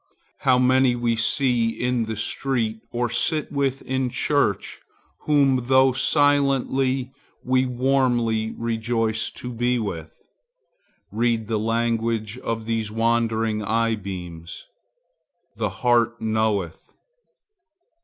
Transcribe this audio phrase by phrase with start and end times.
[0.39, 4.81] How many we see in the street, or sit with in church,
[5.27, 10.19] whom, though silently, we warmly rejoice to be with!
[11.11, 14.65] Read the language of these wandering eye beams.
[15.55, 16.95] The heart knoweth.